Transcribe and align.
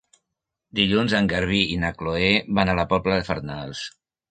Dilluns 0.79 1.15
en 1.17 1.29
Garbí 1.33 1.59
i 1.75 1.77
na 1.85 1.93
Chloé 2.01 2.33
van 2.61 2.73
a 2.73 2.77
la 2.83 2.89
Pobla 2.97 3.21
de 3.21 3.31
Farnals. 3.31 3.87